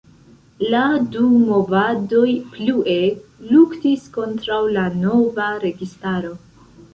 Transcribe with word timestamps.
La 0.75 0.79
du 1.15 1.19
movadoj 1.41 2.31
plue 2.55 2.95
luktis 3.51 4.09
kontraŭ 4.17 4.59
la 4.79 4.87
nova 5.05 5.53
registaro. 5.67 6.35